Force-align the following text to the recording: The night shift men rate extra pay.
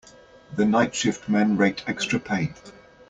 The 0.55 0.65
night 0.65 0.95
shift 0.95 1.29
men 1.29 1.57
rate 1.57 1.83
extra 1.87 2.19
pay. 2.19 2.53